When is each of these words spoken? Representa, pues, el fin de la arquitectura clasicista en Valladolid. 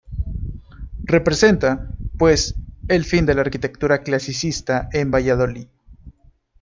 Representa, 1.03 1.91
pues, 2.17 2.55
el 2.87 3.05
fin 3.05 3.27
de 3.27 3.35
la 3.35 3.41
arquitectura 3.41 4.01
clasicista 4.01 4.89
en 4.93 5.11
Valladolid. 5.11 5.67